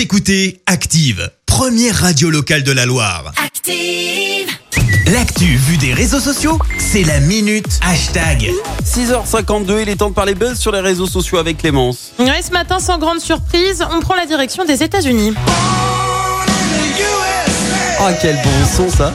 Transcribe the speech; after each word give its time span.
Vous 0.00 0.04
écoutez 0.04 0.62
Active, 0.64 1.30
première 1.44 1.94
radio 1.94 2.30
locale 2.30 2.62
de 2.62 2.72
la 2.72 2.86
Loire. 2.86 3.32
Active. 3.44 4.48
L'actu 5.12 5.44
vue 5.44 5.76
des 5.76 5.92
réseaux 5.92 6.20
sociaux, 6.20 6.58
c'est 6.78 7.02
la 7.04 7.20
minute 7.20 7.68
hashtag. 7.82 8.50
6h52, 8.82 9.82
il 9.82 9.90
est 9.90 9.96
temps 9.96 10.08
de 10.08 10.14
parler 10.14 10.34
buzz 10.34 10.58
sur 10.58 10.72
les 10.72 10.80
réseaux 10.80 11.06
sociaux 11.06 11.36
avec 11.36 11.58
Clémence. 11.58 12.12
Ouais, 12.18 12.40
ce 12.40 12.50
matin, 12.50 12.78
sans 12.78 12.96
grande 12.96 13.20
surprise, 13.20 13.84
on 13.92 14.00
prend 14.00 14.14
la 14.14 14.24
direction 14.24 14.64
des 14.64 14.82
États-Unis. 14.82 15.34
Ah, 17.98 18.14
quel 18.22 18.36
bon 18.36 18.66
son 18.74 18.88
ça 18.88 19.12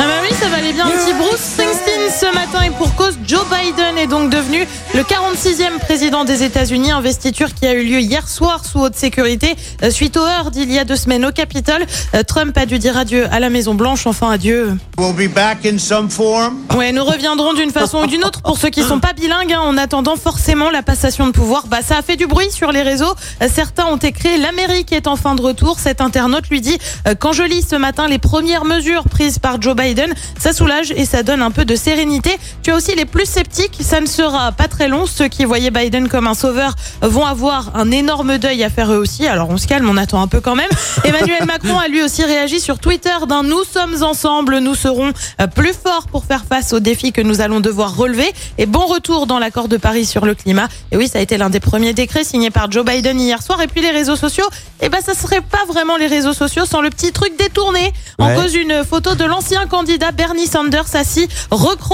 Ah 0.00 0.02
bah 0.02 0.14
oui, 0.20 0.34
ça 0.36 0.48
valait 0.48 0.72
bien 0.72 0.86
un 0.86 0.90
petit 0.90 1.14
Bruce 1.14 1.38
Springsteen 1.38 1.95
ce 2.16 2.34
matin 2.34 2.62
et 2.64 2.70
pour 2.70 2.94
cause, 2.94 3.18
Joe 3.26 3.44
Biden 3.44 3.98
est 3.98 4.06
donc 4.06 4.30
devenu 4.30 4.66
le 4.94 5.02
46e 5.02 5.78
président 5.80 6.24
des 6.24 6.44
États-Unis, 6.44 6.90
investiture 6.90 7.52
qui 7.52 7.66
a 7.66 7.74
eu 7.74 7.84
lieu 7.84 8.00
hier 8.00 8.26
soir 8.26 8.64
sous 8.64 8.78
haute 8.80 8.94
sécurité 8.94 9.54
euh, 9.82 9.90
suite 9.90 10.16
au 10.16 10.22
heurts 10.22 10.50
d'il 10.50 10.72
y 10.72 10.78
a 10.78 10.86
deux 10.86 10.96
semaines 10.96 11.26
au 11.26 11.30
Capitole. 11.30 11.84
Euh, 12.14 12.22
Trump 12.22 12.56
a 12.56 12.64
dû 12.64 12.78
dire 12.78 12.96
adieu 12.96 13.26
à 13.30 13.38
la 13.38 13.50
Maison 13.50 13.74
Blanche, 13.74 14.06
enfin 14.06 14.30
adieu. 14.30 14.78
We'll 14.96 15.12
be 15.12 15.30
back 15.30 15.66
in 15.66 15.76
some 15.76 16.08
form. 16.08 16.56
Ouais, 16.74 16.90
nous 16.90 17.04
reviendrons 17.04 17.52
d'une 17.52 17.70
façon 17.70 17.98
ou 17.98 18.06
d'une 18.06 18.24
autre 18.24 18.40
pour 18.40 18.56
ceux 18.56 18.70
qui 18.70 18.82
sont 18.82 18.98
pas 19.00 19.12
bilingues 19.12 19.52
hein, 19.52 19.60
en 19.60 19.76
attendant 19.76 20.16
forcément 20.16 20.70
la 20.70 20.82
passation 20.82 21.26
de 21.26 21.32
pouvoir. 21.32 21.66
Bah 21.66 21.80
ça 21.82 21.98
a 21.98 22.02
fait 22.02 22.16
du 22.16 22.26
bruit 22.26 22.50
sur 22.50 22.72
les 22.72 22.82
réseaux. 22.82 23.14
Euh, 23.42 23.48
Certains 23.52 23.84
ont 23.86 23.98
écrit 23.98 24.40
l'Amérique 24.40 24.92
est 24.92 25.06
en 25.06 25.16
fin 25.16 25.34
de 25.34 25.42
retour. 25.42 25.78
Cet 25.78 26.00
internaute 26.00 26.48
lui 26.48 26.62
dit 26.62 26.78
quand 27.18 27.34
je 27.34 27.42
lis 27.42 27.66
ce 27.68 27.76
matin 27.76 28.08
les 28.08 28.18
premières 28.18 28.64
mesures 28.64 29.04
prises 29.04 29.38
par 29.38 29.60
Joe 29.60 29.76
Biden, 29.76 30.14
ça 30.38 30.54
soulage 30.54 30.92
et 30.96 31.04
ça 31.04 31.22
donne 31.22 31.42
un 31.42 31.50
peu 31.50 31.66
de 31.66 31.76
sérénité. 31.76 32.05
Tu 32.62 32.70
as 32.70 32.76
aussi 32.76 32.94
les 32.94 33.04
plus 33.04 33.26
sceptiques, 33.26 33.78
ça 33.80 34.00
ne 34.00 34.06
sera 34.06 34.52
pas 34.52 34.68
très 34.68 34.88
long. 34.88 35.06
Ceux 35.06 35.28
qui 35.28 35.44
voyaient 35.44 35.70
Biden 35.70 36.08
comme 36.08 36.26
un 36.26 36.34
sauveur 36.34 36.74
vont 37.02 37.24
avoir 37.26 37.72
un 37.76 37.90
énorme 37.90 38.38
deuil 38.38 38.62
à 38.64 38.70
faire 38.70 38.92
eux 38.92 38.96
aussi. 38.98 39.26
Alors 39.26 39.48
on 39.50 39.56
se 39.56 39.66
calme, 39.66 39.88
on 39.88 39.96
attend 39.96 40.20
un 40.20 40.26
peu 40.28 40.40
quand 40.40 40.54
même. 40.54 40.70
Emmanuel 41.04 41.44
Macron 41.46 41.78
a 41.78 41.88
lui 41.88 42.02
aussi 42.02 42.24
réagi 42.24 42.60
sur 42.60 42.78
Twitter 42.78 43.10
d'un 43.28 43.42
nous 43.42 43.64
sommes 43.64 44.02
ensemble, 44.02 44.58
nous 44.58 44.74
serons 44.74 45.12
plus 45.54 45.72
forts 45.74 46.06
pour 46.10 46.24
faire 46.24 46.44
face 46.48 46.72
aux 46.72 46.80
défis 46.80 47.12
que 47.12 47.20
nous 47.20 47.40
allons 47.40 47.60
devoir 47.60 47.96
relever. 47.96 48.32
Et 48.58 48.66
bon 48.66 48.86
retour 48.86 49.26
dans 49.26 49.38
l'accord 49.38 49.68
de 49.68 49.76
Paris 49.76 50.06
sur 50.06 50.24
le 50.24 50.34
climat. 50.34 50.68
Et 50.92 50.96
oui, 50.96 51.08
ça 51.08 51.18
a 51.18 51.22
été 51.22 51.36
l'un 51.38 51.50
des 51.50 51.60
premiers 51.60 51.92
décrets 51.92 52.24
signés 52.24 52.50
par 52.50 52.70
Joe 52.70 52.84
Biden 52.84 53.20
hier 53.20 53.42
soir. 53.42 53.60
Et 53.62 53.66
puis 53.66 53.80
les 53.80 53.90
réseaux 53.90 54.16
sociaux, 54.16 54.46
eh 54.80 54.88
ben 54.88 55.00
ça 55.04 55.14
serait 55.14 55.40
pas 55.40 55.64
vraiment 55.68 55.96
les 55.96 56.06
réseaux 56.06 56.32
sociaux 56.34 56.64
sans 56.66 56.80
le 56.80 56.90
petit 56.90 57.12
truc 57.12 57.32
détourné. 57.38 57.92
En 58.18 58.26
Ouais. 58.28 58.34
cause 58.34 58.54
une 58.54 58.82
photo 58.84 59.14
de 59.14 59.24
l'ancien 59.24 59.66
candidat 59.66 60.10
Bernie 60.10 60.46
Sanders 60.46 60.94
assis 60.94 61.28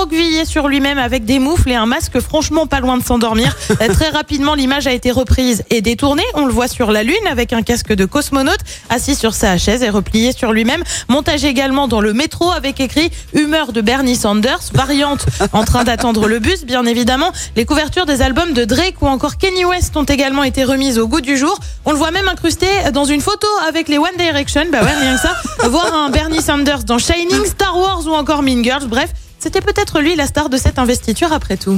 recroquevillé 0.03 0.45
sur 0.45 0.67
lui-même 0.67 0.99
avec 0.99 1.25
des 1.25 1.39
moufles 1.39 1.71
et 1.71 1.77
un 1.77 1.87
masque 1.87 2.19
franchement 2.19 2.67
pas 2.67 2.81
loin 2.81 2.99
de 2.99 3.05
s'endormir. 3.05 3.57
Euh, 3.81 3.93
Très 3.93 4.11
rapidement, 4.11 4.55
l'image 4.55 4.87
a 4.87 4.93
été 4.93 5.11
reprise 5.11 5.65
et 5.71 5.81
détournée. 5.81 6.25
On 6.35 6.45
le 6.45 6.53
voit 6.53 6.69
sur 6.69 6.93
la 6.93 7.03
lune 7.03 7.27
avec 7.31 7.53
un 7.53 7.63
casque 7.63 7.93
de 7.93 8.05
cosmonaute 8.05 8.61
assis 8.91 9.15
sur 9.15 9.35
sa 9.35 9.57
chaise 9.57 9.83
et 9.83 9.89
replié 9.89 10.33
sur 10.33 10.53
lui-même. 10.53 10.83
Montage 11.09 11.45
également 11.45 11.89
dans 11.89 12.01
le 12.01 12.13
métro 12.13 12.51
avec 12.51 12.81
écrit 12.81 13.11
humeur 13.33 13.73
de 13.73 13.81
Bernie 13.81 14.15
Sanders, 14.15 14.61
variante 14.75 15.25
en 15.53 15.65
train 15.65 15.85
d'attendre 15.85 16.29
le 16.29 16.39
bus, 16.39 16.65
bien 16.65 16.85
évidemment. 16.85 17.33
Les 17.57 17.65
couvertures 17.65 18.05
des 18.05 18.21
albums 18.21 18.53
de 18.53 18.65
Drake 18.65 19.01
ou 19.01 19.07
encore 19.07 19.39
Kenny 19.39 19.65
West 19.65 19.97
ont 19.97 20.05
également 20.05 20.45
été 20.45 20.65
remises 20.65 20.99
au 20.99 21.09
goût 21.09 21.23
du 21.23 21.37
jour. 21.37 21.59
On 21.87 21.93
le 21.93 21.99
voit 21.99 22.11
même 22.11 22.29
incrusté 22.29 22.67
dans 22.93 23.05
une 23.05 23.21
photo 23.23 23.49
avec 23.67 23.89
les 23.89 23.99
One 23.99 24.17
Direction. 24.19 24.65
Bah 24.71 24.83
ouais, 24.83 24.95
rien 24.95 25.15
que 25.17 25.21
ça. 25.21 25.35
Voir 25.69 25.93
un 25.95 26.11
Bernie 26.11 26.43
Sanders 26.43 26.85
dans 26.85 26.99
Shining, 26.99 27.45
Star 27.47 27.77
Wars 27.77 28.07
ou 28.07 28.11
encore 28.11 28.43
Mean 28.43 28.63
Girls. 28.63 28.87
Bref, 28.87 29.09
c'était 29.43 29.61
peut-être 29.61 30.01
lui 30.01 30.15
la 30.15 30.27
star 30.29 30.49
de 30.49 30.57
cette 30.57 30.79
investiture 30.79 31.33
après 31.33 31.57
tout. 31.57 31.77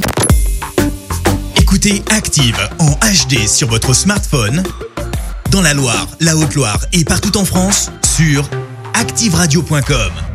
Écoutez 1.56 2.02
Active 2.10 2.58
en 2.78 2.90
HD 2.90 3.48
sur 3.48 3.68
votre 3.68 3.94
smartphone, 3.94 4.62
dans 5.50 5.62
la 5.62 5.72
Loire, 5.72 6.08
la 6.20 6.36
Haute-Loire 6.36 6.84
et 6.92 7.04
partout 7.04 7.38
en 7.38 7.46
France, 7.46 7.90
sur 8.04 8.48
activeradio.com. 8.92 10.33